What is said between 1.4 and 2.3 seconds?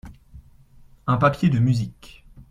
de musique.